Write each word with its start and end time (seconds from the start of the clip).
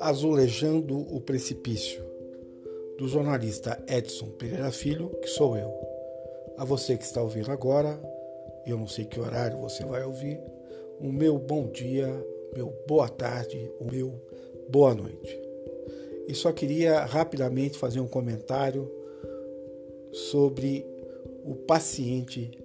Azulejando 0.00 0.98
o 1.14 1.20
Precipício, 1.20 2.04
do 2.98 3.08
jornalista 3.08 3.82
Edson 3.88 4.26
Pereira 4.30 4.70
Filho, 4.70 5.08
que 5.20 5.28
sou 5.28 5.56
eu. 5.56 5.72
A 6.56 6.64
você 6.64 6.96
que 6.96 7.04
está 7.04 7.22
ouvindo 7.22 7.50
agora, 7.50 8.00
eu 8.66 8.78
não 8.78 8.86
sei 8.86 9.04
que 9.04 9.20
horário 9.20 9.58
você 9.58 9.84
vai 9.84 10.04
ouvir, 10.04 10.40
o 11.00 11.12
meu 11.12 11.38
bom 11.38 11.68
dia, 11.68 12.08
meu 12.54 12.72
boa 12.86 13.08
tarde, 13.08 13.70
o 13.80 13.84
meu 13.84 14.14
boa 14.68 14.94
noite. 14.94 15.40
E 16.28 16.34
só 16.34 16.52
queria 16.52 17.04
rapidamente 17.04 17.76
fazer 17.78 18.00
um 18.00 18.08
comentário 18.08 18.90
sobre 20.12 20.86
o 21.44 21.54
paciente 21.54 22.61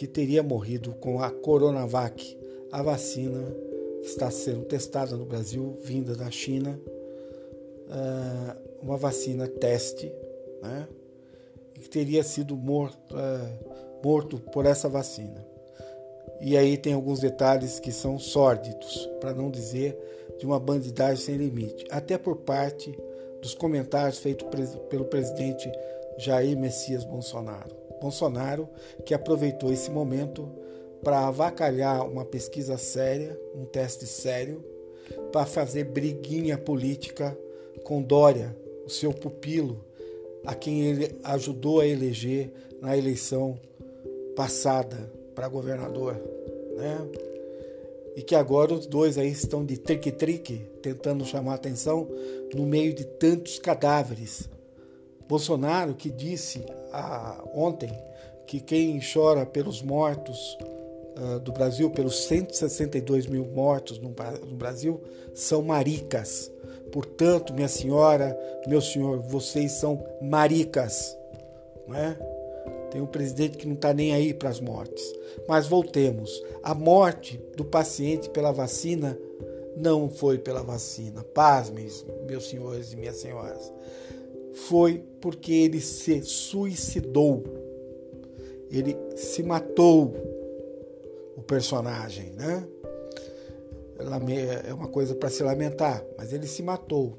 que 0.00 0.06
teria 0.06 0.42
morrido 0.42 0.94
com 0.94 1.22
a 1.22 1.30
Coronavac, 1.30 2.34
a 2.72 2.82
vacina 2.82 3.54
que 4.00 4.08
está 4.08 4.30
sendo 4.30 4.64
testada 4.64 5.14
no 5.14 5.26
Brasil, 5.26 5.76
vinda 5.82 6.16
da 6.16 6.30
China, 6.30 6.80
ah, 7.90 8.56
uma 8.82 8.96
vacina 8.96 9.46
teste, 9.46 10.10
né? 10.62 10.88
E 11.76 11.80
que 11.80 11.90
teria 11.90 12.22
sido 12.22 12.56
morto, 12.56 13.14
ah, 13.14 13.58
morto 14.02 14.38
por 14.38 14.64
essa 14.64 14.88
vacina. 14.88 15.46
E 16.40 16.56
aí 16.56 16.78
tem 16.78 16.94
alguns 16.94 17.20
detalhes 17.20 17.78
que 17.78 17.92
são 17.92 18.18
sórdidos, 18.18 19.06
para 19.20 19.34
não 19.34 19.50
dizer 19.50 19.98
de 20.38 20.46
uma 20.46 20.58
bandidagem 20.58 21.22
sem 21.22 21.36
limite, 21.36 21.84
até 21.90 22.16
por 22.16 22.36
parte 22.36 22.98
dos 23.42 23.52
comentários 23.52 24.18
feitos 24.18 24.48
pelo 24.88 25.04
presidente 25.04 25.70
Jair 26.16 26.56
Messias 26.56 27.04
Bolsonaro. 27.04 27.79
Bolsonaro 28.00 28.68
que 29.04 29.14
aproveitou 29.14 29.72
esse 29.72 29.90
momento 29.90 30.48
para 31.02 31.26
avacalhar 31.26 32.06
uma 32.06 32.24
pesquisa 32.24 32.76
séria, 32.76 33.38
um 33.54 33.64
teste 33.64 34.06
sério, 34.06 34.64
para 35.32 35.46
fazer 35.46 35.84
briguinha 35.84 36.58
política 36.58 37.36
com 37.84 38.02
Dória, 38.02 38.56
o 38.84 38.90
seu 38.90 39.12
pupilo, 39.12 39.84
a 40.44 40.54
quem 40.54 40.82
ele 40.82 41.18
ajudou 41.24 41.80
a 41.80 41.86
eleger 41.86 42.52
na 42.80 42.96
eleição 42.96 43.58
passada 44.34 45.12
para 45.34 45.48
governador, 45.48 46.14
né? 46.76 46.98
E 48.16 48.22
que 48.22 48.34
agora 48.34 48.74
os 48.74 48.86
dois 48.86 49.16
aí 49.16 49.30
estão 49.30 49.64
de 49.64 49.78
trique-trique, 49.78 50.66
tentando 50.82 51.24
chamar 51.24 51.54
atenção 51.54 52.08
no 52.54 52.66
meio 52.66 52.92
de 52.92 53.04
tantos 53.04 53.58
cadáveres. 53.58 54.48
Bolsonaro 55.30 55.94
que 55.94 56.10
disse 56.10 56.66
ah, 56.92 57.40
ontem 57.54 57.92
que 58.48 58.58
quem 58.58 58.98
chora 59.00 59.46
pelos 59.46 59.80
mortos 59.80 60.58
uh, 61.16 61.38
do 61.38 61.52
Brasil, 61.52 61.88
pelos 61.88 62.24
162 62.24 63.28
mil 63.28 63.44
mortos 63.44 63.96
no, 64.00 64.08
no 64.08 64.56
Brasil, 64.56 65.00
são 65.32 65.62
maricas. 65.62 66.50
Portanto, 66.90 67.54
minha 67.54 67.68
senhora, 67.68 68.36
meu 68.66 68.80
senhor, 68.80 69.20
vocês 69.20 69.70
são 69.70 70.04
maricas. 70.20 71.16
Não 71.86 71.94
é? 71.94 72.18
Tem 72.90 73.00
um 73.00 73.06
presidente 73.06 73.56
que 73.56 73.68
não 73.68 73.74
está 73.74 73.94
nem 73.94 74.12
aí 74.12 74.34
para 74.34 74.48
as 74.48 74.58
mortes. 74.58 75.14
Mas 75.46 75.68
voltemos. 75.68 76.42
A 76.60 76.74
morte 76.74 77.40
do 77.56 77.64
paciente 77.64 78.28
pela 78.30 78.50
vacina 78.50 79.16
não 79.76 80.10
foi 80.10 80.38
pela 80.38 80.64
vacina. 80.64 81.22
Pasmem, 81.22 81.86
meus 82.26 82.48
senhores 82.48 82.92
e 82.92 82.96
minhas 82.96 83.18
senhoras. 83.18 83.72
Foi 84.54 85.04
porque 85.20 85.52
ele 85.52 85.80
se 85.80 86.22
suicidou 86.22 87.44
ele 88.70 88.96
se 89.16 89.42
matou 89.42 90.14
o 91.36 91.42
personagem, 91.42 92.30
né? 92.32 92.66
É 94.66 94.72
uma 94.72 94.88
coisa 94.88 95.14
para 95.14 95.28
se 95.28 95.42
lamentar, 95.42 96.02
mas 96.16 96.32
ele 96.32 96.46
se 96.46 96.62
matou. 96.62 97.18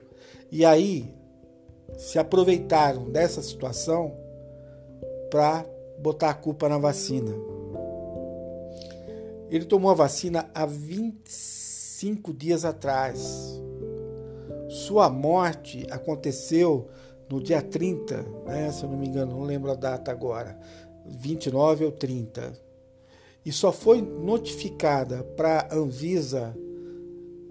E 0.50 0.64
aí 0.64 1.14
se 1.98 2.18
aproveitaram 2.18 3.12
dessa 3.12 3.42
situação 3.42 4.16
para 5.30 5.66
botar 6.00 6.30
a 6.30 6.34
culpa 6.34 6.70
na 6.70 6.78
vacina. 6.78 7.32
Ele 9.50 9.66
tomou 9.66 9.92
a 9.92 9.96
vacina 9.96 10.50
há 10.56 10.66
25 10.66 12.34
dias 12.34 12.64
atrás. 12.64 13.62
Sua 14.70 15.10
morte 15.10 15.86
aconteceu 15.92 16.88
no 17.32 17.42
dia 17.42 17.62
30, 17.62 18.26
né, 18.46 18.72
se 18.72 18.84
eu 18.84 18.90
não 18.90 18.98
me 18.98 19.08
engano, 19.08 19.32
não 19.32 19.44
lembro 19.44 19.72
a 19.72 19.76
data 19.76 20.12
agora, 20.12 20.60
29 21.06 21.86
ou 21.86 21.92
30. 21.92 22.54
E 23.46 23.52
só 23.52 23.72
foi 23.72 24.02
notificada 24.02 25.24
para 25.24 25.68
a 25.72 25.76
Anvisa 25.76 26.56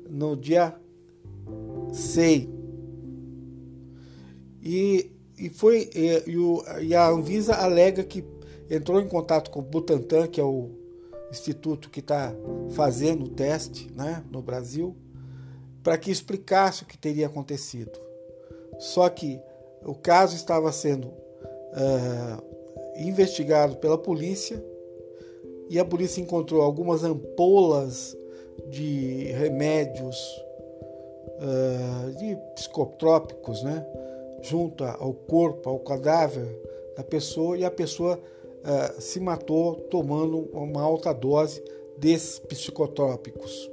no 0.09 0.37
dia 0.37 0.75
6. 1.93 2.49
E, 4.63 5.11
e, 5.39 5.49
foi, 5.49 5.91
e, 5.95 6.31
e, 6.31 6.37
o, 6.37 6.63
e 6.83 6.95
a 6.95 7.09
Anvisa 7.09 7.55
alega 7.55 8.05
que 8.05 8.23
entrou 8.69 9.01
em 9.01 9.09
contato 9.09 9.51
com 9.51 9.61
o 9.61 9.63
Butantan, 9.63 10.27
que 10.27 10.41
é 10.41 10.45
o 10.45 10.71
instituto 11.31 11.89
que 11.89 12.01
está 12.01 12.35
fazendo 12.71 13.25
o 13.25 13.29
teste 13.29 13.91
né, 13.95 14.23
no 14.31 14.43
Brasil, 14.43 14.95
para 15.83 15.97
que 15.97 16.11
explicasse 16.11 16.83
o 16.83 16.87
que 16.87 16.99
teria 16.99 17.27
acontecido. 17.27 17.99
Só 18.79 19.09
que 19.09 19.41
o 19.85 19.95
caso 19.95 20.37
estava 20.37 20.71
sendo 20.73 21.07
uh, 21.09 22.43
investigado 22.97 23.77
pela 23.77 23.97
polícia 23.97 24.63
e 25.69 25.79
a 25.79 25.85
polícia 25.85 26.21
encontrou 26.21 26.63
algumas 26.63 27.05
ampolas 27.05 28.17
de 28.69 29.25
remédios 29.33 30.17
uh, 31.41 32.13
de 32.15 32.37
psicotrópicos, 32.55 33.63
né, 33.63 33.87
junto 34.43 34.85
ao 34.85 35.13
corpo, 35.15 35.69
ao 35.69 35.79
cadáver 35.79 36.47
da 36.97 37.05
pessoa 37.05 37.57
e 37.57 37.65
a 37.65 37.71
pessoa 37.71 38.19
uh, 38.19 39.01
se 39.01 39.21
matou 39.21 39.77
tomando 39.77 40.49
uma 40.53 40.83
alta 40.83 41.13
dose 41.13 41.63
desses 41.97 42.39
psicotrópicos, 42.39 43.71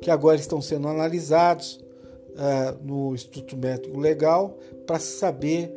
que 0.00 0.10
agora 0.10 0.36
estão 0.36 0.60
sendo 0.60 0.88
analisados 0.88 1.80
uh, 2.30 2.78
no 2.82 3.14
Instituto 3.14 3.56
Médico 3.56 3.98
Legal 3.98 4.56
para 4.92 4.98
saber 4.98 5.74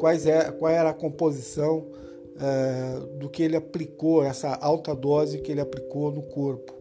quais 0.00 0.26
é, 0.26 0.50
qual 0.50 0.72
era 0.72 0.90
a 0.90 0.92
composição 0.92 1.86
uh, 2.34 3.06
do 3.18 3.30
que 3.30 3.40
ele 3.40 3.54
aplicou, 3.54 4.24
essa 4.24 4.52
alta 4.54 4.96
dose 4.96 5.38
que 5.38 5.52
ele 5.52 5.60
aplicou 5.60 6.10
no 6.10 6.22
corpo, 6.22 6.74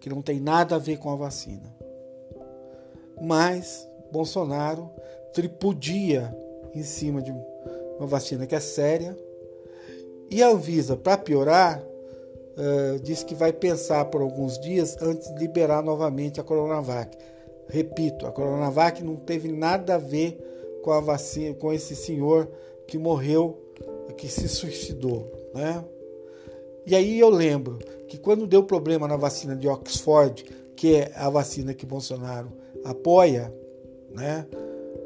que 0.00 0.10
não 0.10 0.20
tem 0.20 0.40
nada 0.40 0.74
a 0.74 0.78
ver 0.80 0.98
com 0.98 1.08
a 1.08 1.14
vacina. 1.14 1.72
Mas 3.22 3.88
Bolsonaro 4.10 4.90
tripudia 5.32 6.36
em 6.74 6.82
cima 6.82 7.22
de 7.22 7.32
uma 7.96 8.08
vacina 8.08 8.44
que 8.44 8.56
é 8.56 8.60
séria. 8.60 9.16
E 10.28 10.42
a 10.42 10.48
Anvisa, 10.48 10.96
para 10.96 11.18
piorar, 11.18 11.80
uh, 11.80 12.98
diz 12.98 13.22
que 13.22 13.36
vai 13.36 13.52
pensar 13.52 14.06
por 14.06 14.20
alguns 14.20 14.58
dias 14.58 15.00
antes 15.00 15.32
de 15.32 15.38
liberar 15.38 15.84
novamente 15.84 16.40
a 16.40 16.42
Coronavac. 16.42 17.16
Repito, 17.68 18.26
a 18.26 18.32
Coronavac 18.32 19.04
não 19.04 19.14
teve 19.14 19.52
nada 19.52 19.94
a 19.94 19.98
ver 19.98 20.42
com 20.86 20.92
a 20.92 21.00
vacina, 21.00 21.52
com 21.52 21.72
esse 21.72 21.96
senhor 21.96 22.48
que 22.86 22.96
morreu, 22.96 23.60
que 24.16 24.28
se 24.28 24.48
suicidou, 24.48 25.28
né? 25.52 25.84
E 26.86 26.94
aí 26.94 27.18
eu 27.18 27.28
lembro 27.28 27.80
que 28.06 28.16
quando 28.16 28.46
deu 28.46 28.62
problema 28.62 29.08
na 29.08 29.16
vacina 29.16 29.56
de 29.56 29.66
Oxford, 29.66 30.44
que 30.76 30.94
é 30.94 31.12
a 31.16 31.28
vacina 31.28 31.74
que 31.74 31.84
Bolsonaro 31.84 32.52
apoia, 32.84 33.52
né? 34.14 34.46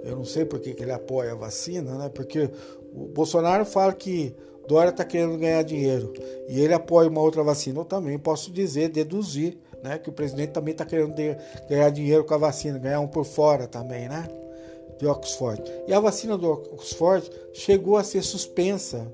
Eu 0.05 0.17
não 0.17 0.25
sei 0.27 0.45
por 0.45 0.61
que, 0.61 0.77
ele 0.79 0.93
apoia 0.93 1.33
a 1.33 1.35
vacina, 1.35 1.97
né? 1.97 2.11
Porque 2.11 2.51
o 2.93 3.07
Bolsonaro 3.07 3.65
fala 3.65 3.95
que 3.95 4.37
Dória 4.69 4.91
está 4.91 5.03
querendo 5.03 5.39
ganhar 5.39 5.63
dinheiro 5.63 6.13
e 6.47 6.61
ele 6.61 6.75
apoia 6.75 7.09
uma 7.09 7.23
outra 7.23 7.43
vacina. 7.43 7.81
Eu 7.81 7.87
também 7.87 8.19
posso 8.19 8.53
dizer, 8.53 8.91
deduzir, 8.91 9.57
né? 9.83 9.97
Que 9.97 10.11
o 10.11 10.13
presidente 10.13 10.51
também 10.51 10.73
está 10.73 10.85
querendo 10.85 11.15
ganhar 11.67 11.89
dinheiro 11.89 12.23
com 12.23 12.35
a 12.35 12.39
vacina, 12.39 12.79
ganhar 12.79 13.01
um 13.01 13.09
por 13.09 13.25
fora 13.25 13.67
também, 13.67 14.11
né? 14.11 14.29
De 15.01 15.07
Oxford. 15.07 15.63
E 15.89 15.95
a 15.95 15.99
vacina 15.99 16.37
do 16.37 16.51
Oxford 16.51 17.29
chegou 17.53 17.97
a 17.97 18.05
ser 18.05 18.23
suspensa. 18.23 19.11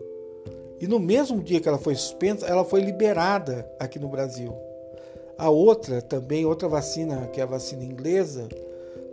E 0.81 0.87
no 0.87 0.99
mesmo 0.99 1.43
dia 1.43 1.61
que 1.61 1.69
ela 1.69 1.79
foi 1.79 1.95
suspensa, 1.95 2.45
ela 2.45 2.65
foi 2.65 2.81
liberada 2.81 3.71
aqui 3.79 3.99
no 3.99 4.09
Brasil. 4.09 4.53
A 5.39 5.49
outra, 5.49 6.03
também, 6.03 6.45
outra 6.45 6.69
vacina, 6.69 7.29
que 7.29 7.41
é 7.41 7.45
a 7.45 7.47
vacina 7.47 7.85
inglesa, 7.85 8.49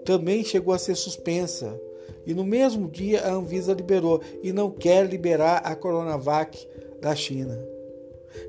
também 0.04 0.44
chegou 0.44 0.74
a 0.74 0.80
ser 0.80 0.96
suspensa. 0.96 1.80
E 2.26 2.34
no 2.34 2.44
mesmo 2.44 2.90
dia 2.90 3.22
a 3.22 3.34
Anvisa 3.34 3.74
liberou 3.74 4.20
e 4.42 4.52
não 4.52 4.72
quer 4.72 5.06
liberar 5.06 5.58
a 5.58 5.76
Coronavac 5.76 6.68
da 7.00 7.16
China, 7.16 7.60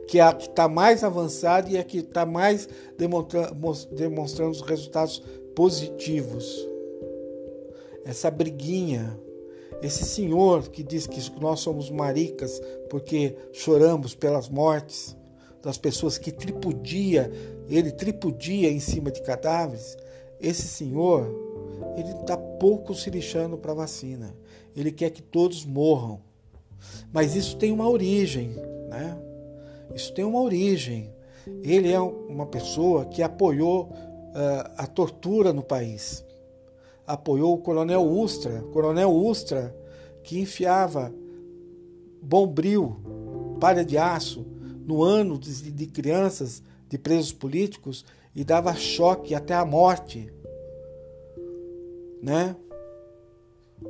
que 0.08 0.18
é 0.18 0.22
a 0.22 0.32
que 0.32 0.48
está 0.48 0.68
mais 0.68 1.04
avançada 1.04 1.68
e 1.68 1.76
a 1.76 1.84
que 1.84 1.98
está 1.98 2.24
mais 2.24 2.68
demonstrando 2.96 4.52
os 4.52 4.60
resultados 4.60 5.22
positivos 5.54 6.73
essa 8.04 8.30
briguinha, 8.30 9.18
esse 9.82 10.04
senhor 10.04 10.68
que 10.68 10.82
diz 10.82 11.06
que 11.06 11.20
nós 11.40 11.60
somos 11.60 11.90
maricas 11.90 12.60
porque 12.88 13.36
choramos 13.52 14.14
pelas 14.14 14.48
mortes 14.48 15.16
das 15.62 15.78
pessoas 15.78 16.18
que 16.18 16.30
tripudia, 16.30 17.30
ele 17.68 17.90
tripudia 17.90 18.70
em 18.70 18.80
cima 18.80 19.10
de 19.10 19.22
cadáveres, 19.22 19.96
esse 20.40 20.68
senhor, 20.68 21.26
ele 21.96 22.10
está 22.10 22.36
pouco 22.36 22.94
se 22.94 23.08
lixando 23.08 23.56
para 23.56 23.72
a 23.72 23.76
vacina. 23.76 24.34
Ele 24.76 24.92
quer 24.92 25.10
que 25.10 25.22
todos 25.22 25.64
morram. 25.64 26.20
Mas 27.12 27.34
isso 27.34 27.56
tem 27.56 27.72
uma 27.72 27.88
origem, 27.88 28.50
né? 28.88 29.16
Isso 29.94 30.12
tem 30.12 30.24
uma 30.24 30.42
origem. 30.42 31.10
Ele 31.62 31.90
é 31.90 32.00
uma 32.00 32.46
pessoa 32.46 33.06
que 33.06 33.22
apoiou 33.22 33.84
uh, 33.84 34.72
a 34.76 34.86
tortura 34.86 35.52
no 35.52 35.62
país. 35.62 36.24
Apoiou 37.06 37.54
o 37.54 37.58
coronel 37.58 38.02
Ustra, 38.02 38.62
coronel 38.72 39.12
Ustra, 39.12 39.76
que 40.22 40.40
enfiava 40.40 41.12
bombril, 42.22 42.96
palha 43.60 43.84
de 43.84 43.98
aço, 43.98 44.46
no 44.86 45.02
ano 45.02 45.38
de, 45.38 45.70
de 45.70 45.86
crianças, 45.86 46.62
de 46.88 46.98
presos 46.98 47.32
políticos, 47.32 48.04
e 48.34 48.42
dava 48.42 48.74
choque 48.74 49.34
até 49.34 49.54
a 49.54 49.64
morte. 49.64 50.32
Né? 52.22 52.56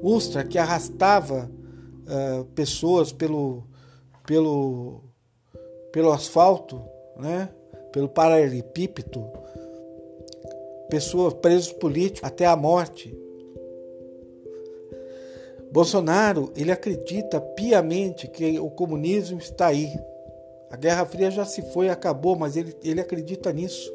Ustra, 0.02 0.44
que 0.44 0.58
arrastava 0.58 1.50
uh, 1.50 2.44
pessoas 2.46 3.12
pelo, 3.12 3.64
pelo, 4.26 5.00
pelo 5.92 6.12
asfalto, 6.12 6.82
né? 7.16 7.48
pelo 7.92 8.08
paralelepípedo, 8.08 9.24
pessoas 10.88 11.34
presos 11.34 11.72
políticos 11.72 12.28
até 12.28 12.46
a 12.46 12.56
morte. 12.56 13.16
Bolsonaro, 15.70 16.52
ele 16.56 16.70
acredita 16.70 17.40
piamente 17.40 18.28
que 18.28 18.58
o 18.60 18.70
comunismo 18.70 19.38
está 19.38 19.66
aí. 19.66 19.92
A 20.70 20.76
Guerra 20.76 21.04
Fria 21.04 21.30
já 21.30 21.44
se 21.44 21.62
foi, 21.72 21.88
acabou, 21.88 22.36
mas 22.36 22.56
ele, 22.56 22.74
ele 22.84 23.00
acredita 23.00 23.52
nisso. 23.52 23.92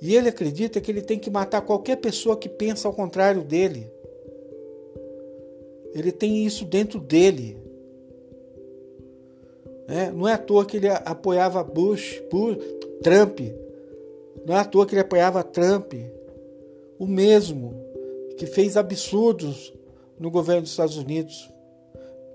E 0.00 0.14
ele 0.14 0.28
acredita 0.28 0.80
que 0.80 0.90
ele 0.90 1.02
tem 1.02 1.18
que 1.18 1.30
matar 1.30 1.62
qualquer 1.62 1.96
pessoa 1.96 2.36
que 2.36 2.48
pensa 2.48 2.86
ao 2.86 2.94
contrário 2.94 3.42
dele. 3.42 3.90
Ele 5.94 6.12
tem 6.12 6.44
isso 6.44 6.64
dentro 6.64 7.00
dele. 7.00 7.56
É, 9.88 10.10
não 10.10 10.28
é 10.28 10.34
à 10.34 10.38
toa 10.38 10.66
que 10.66 10.76
ele 10.76 10.88
apoiava 10.88 11.64
Bush, 11.64 12.22
Bush, 12.30 12.58
Trump. 13.02 13.40
Não 14.44 14.54
é 14.54 14.58
à 14.58 14.64
toa 14.64 14.86
que 14.86 14.94
ele 14.94 15.00
apoiava 15.00 15.42
Trump. 15.42 15.94
O 16.98 17.06
mesmo 17.06 17.74
que 18.36 18.46
fez 18.46 18.76
absurdos 18.76 19.72
no 20.18 20.30
governo 20.30 20.62
dos 20.62 20.70
Estados 20.70 20.96
Unidos, 20.96 21.52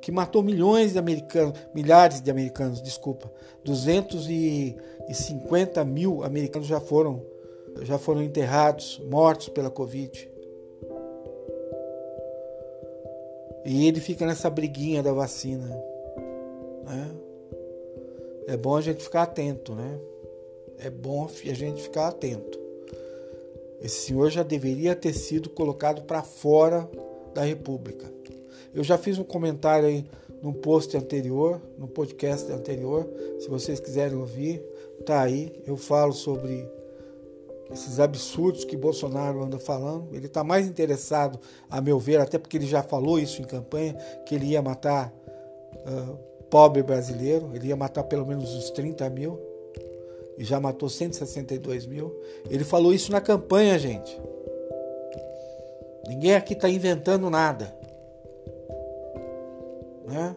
que 0.02 0.12
matou 0.12 0.42
milhões 0.42 0.94
de 0.94 1.00
americanos, 1.00 1.60
milhares 1.74 2.22
de 2.22 2.32
americanos, 2.32 2.82
desculpa, 2.82 3.30
250 3.64 5.86
mil 5.86 6.24
americanos 6.24 6.68
já 6.68 6.80
foram 6.80 7.30
já 7.84 7.98
foram 7.98 8.22
enterrados, 8.22 9.02
mortos 9.10 9.48
pela 9.50 9.70
Covid. 9.70 10.30
E 13.64 13.88
ele 13.88 14.02
fica 14.02 14.26
nessa 14.26 14.50
briguinha 14.50 15.02
da 15.02 15.14
vacina. 15.14 15.68
Né? 16.84 17.12
É 18.48 18.58
bom 18.58 18.76
a 18.76 18.82
gente 18.82 19.02
ficar 19.04 19.22
atento, 19.24 19.74
né? 19.74 20.00
É 20.84 20.90
bom 20.90 21.26
a 21.26 21.54
gente 21.54 21.84
ficar 21.84 22.08
atento. 22.08 22.60
Esse 23.82 24.08
senhor 24.08 24.32
já 24.32 24.42
deveria 24.42 24.96
ter 24.96 25.14
sido 25.14 25.50
colocado 25.50 26.02
para 26.04 26.24
fora 26.24 26.90
da 27.36 27.44
República. 27.44 28.12
Eu 28.74 28.84
já 28.84 28.98
fiz 28.98 29.20
um 29.20 29.24
comentário 29.24 29.88
aí 29.88 30.06
num 30.42 30.54
post 30.54 30.98
anterior, 30.98 31.62
no 31.78 31.88
podcast 31.88 32.52
anterior. 32.52 33.08
Se 33.40 33.48
vocês 33.48 33.80
quiserem 33.80 34.18
ouvir, 34.18 34.60
tá 35.06 35.22
aí. 35.22 35.54
Eu 35.68 35.78
falo 35.78 36.14
sobre 36.14 36.68
esses 37.72 38.00
absurdos 38.00 38.66
que 38.66 38.76
Bolsonaro 38.76 39.44
anda 39.44 39.60
falando. 39.60 40.16
Ele 40.16 40.26
está 40.26 40.44
mais 40.44 40.68
interessado, 40.68 41.40
a 41.70 41.80
meu 41.80 42.00
ver, 42.00 42.20
até 42.20 42.40
porque 42.40 42.58
ele 42.58 42.66
já 42.66 42.82
falou 42.82 43.20
isso 43.20 43.40
em 43.40 43.46
campanha, 43.46 43.94
que 44.26 44.34
ele 44.34 44.48
ia 44.48 44.62
matar 44.62 45.14
uh, 45.76 46.18
pobre 46.50 46.82
brasileiro, 46.84 47.52
ele 47.54 47.68
ia 47.68 47.76
matar 47.76 48.04
pelo 48.04 48.26
menos 48.26 48.54
uns 48.54 48.72
30 48.72 49.10
mil, 49.10 49.40
e 50.42 50.44
já 50.44 50.60
matou 50.60 50.90
162 50.90 51.86
mil. 51.86 52.20
Ele 52.50 52.64
falou 52.64 52.92
isso 52.96 53.12
na 53.12 53.22
campanha, 53.22 53.78
gente. 53.78 54.20
Ninguém 56.08 56.34
aqui 56.34 56.54
está 56.54 56.68
inventando 56.68 57.30
nada. 57.30 57.72
Né? 60.04 60.36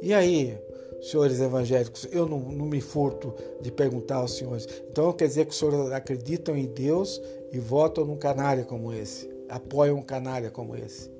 E 0.00 0.14
aí, 0.14 0.58
senhores 1.02 1.42
evangélicos, 1.42 2.08
eu 2.10 2.26
não, 2.26 2.38
não, 2.38 2.64
me 2.64 2.80
furto 2.80 3.34
de 3.60 3.70
perguntar 3.70 4.16
aos 4.16 4.32
senhores. 4.32 4.66
Então 4.90 5.12
quer 5.12 5.28
dizer 5.28 5.44
que 5.44 5.50
os 5.50 5.58
senhores 5.58 5.92
acreditam 5.92 6.56
em 6.56 6.64
Deus 6.64 7.20
e 7.52 7.58
votam 7.58 8.06
num 8.06 8.16
canalha 8.16 8.64
como 8.64 8.94
esse, 8.94 9.28
apoiam 9.46 9.98
um 9.98 10.02
canalha 10.02 10.50
como 10.50 10.74
esse. 10.74 11.10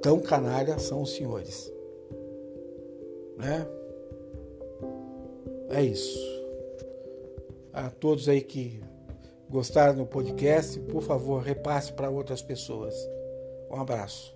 Tão 0.00 0.20
canalha 0.20 0.78
são 0.78 1.02
os 1.02 1.10
senhores. 1.10 1.72
Né? 3.36 3.66
É 5.74 5.82
isso. 5.82 6.20
A 7.72 7.90
todos 7.90 8.28
aí 8.28 8.40
que 8.40 8.80
gostaram 9.50 9.96
do 9.96 10.06
podcast, 10.06 10.78
por 10.80 11.02
favor, 11.02 11.42
repasse 11.42 11.92
para 11.92 12.08
outras 12.08 12.40
pessoas. 12.40 12.94
Um 13.68 13.80
abraço. 13.80 14.32